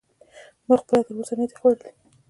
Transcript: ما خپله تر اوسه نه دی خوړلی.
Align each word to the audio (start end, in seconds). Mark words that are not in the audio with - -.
ما 0.67 0.75
خپله 0.81 1.01
تر 1.07 1.13
اوسه 1.17 1.33
نه 1.39 1.45
دی 1.49 1.55
خوړلی. 1.59 1.89